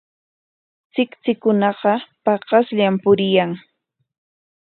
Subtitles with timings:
[0.91, 1.93] Tsiktsikunaqa
[2.23, 3.51] paqasllapam puriyan.